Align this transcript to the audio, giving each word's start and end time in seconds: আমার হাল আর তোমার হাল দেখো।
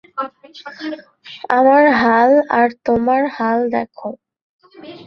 আমার 1.49 1.83
হাল 2.01 2.31
আর 2.51 2.67
তোমার 2.85 3.21
হাল 3.37 3.59
দেখো। 3.75 4.09